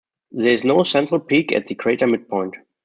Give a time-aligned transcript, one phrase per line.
[0.31, 2.55] There is no central peak at the crater midpoint.